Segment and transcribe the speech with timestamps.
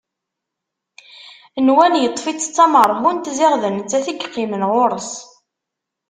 [1.65, 5.11] Nwan yeṭṭef-itt d tamerhunt, ziɣ d nettat i yeqqimen ɣur-s.